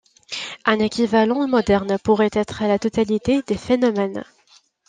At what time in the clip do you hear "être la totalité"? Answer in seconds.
2.33-3.43